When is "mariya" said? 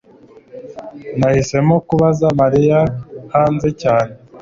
2.41-2.79